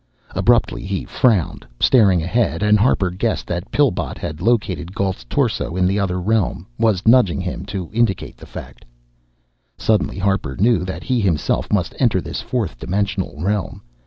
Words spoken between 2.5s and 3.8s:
and Harper guessed that